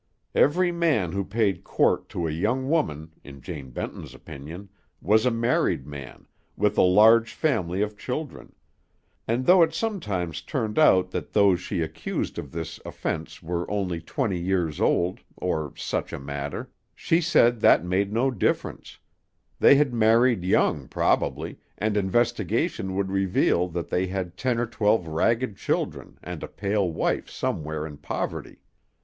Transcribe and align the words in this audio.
Every 0.33 0.71
man 0.71 1.11
who 1.11 1.23
paid 1.23 1.63
court 1.63 2.09
to 2.09 2.27
a 2.27 2.31
young 2.31 2.67
woman, 2.67 3.11
in 3.23 3.39
Jane 3.39 3.69
Benton's 3.69 4.15
opinion, 4.15 4.69
was 4.99 5.27
a 5.27 5.29
married 5.29 5.85
man, 5.85 6.25
with 6.57 6.75
a 6.75 6.81
large 6.81 7.35
family 7.35 7.83
of 7.83 7.95
children; 7.99 8.55
and 9.27 9.45
though 9.45 9.61
it 9.61 9.75
sometimes 9.75 10.41
turned 10.41 10.79
out 10.79 11.11
that 11.11 11.33
those 11.33 11.59
she 11.61 11.83
accused 11.83 12.39
of 12.39 12.51
this 12.51 12.79
offence 12.83 13.43
were 13.43 13.69
only 13.69 13.99
twenty 14.01 14.39
years 14.39 14.81
old, 14.81 15.19
or 15.37 15.71
such 15.77 16.11
a 16.11 16.19
matter, 16.19 16.71
she 16.95 17.21
said 17.21 17.59
that 17.59 17.85
made 17.85 18.11
no 18.11 18.31
difference; 18.31 18.97
they 19.59 19.75
had 19.75 19.93
married 19.93 20.43
young, 20.43 20.87
probably, 20.87 21.59
and 21.77 21.95
investigation 21.95 22.95
would 22.95 23.11
reveal 23.11 23.67
that 23.67 23.89
they 23.89 24.07
had 24.07 24.35
ten 24.35 24.57
or 24.57 24.65
twelve 24.65 25.05
ragged 25.07 25.55
children 25.57 26.17
and 26.23 26.41
a 26.41 26.47
pale 26.47 26.91
wife 26.91 27.29
somewhere 27.29 27.85
in 27.85 27.97
poverty. 27.97 28.57